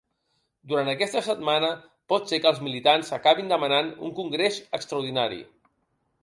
[0.69, 1.69] Durant aquesta setmana,
[2.13, 5.41] pot ser que els militants acabin demanant un congrés extraordinari.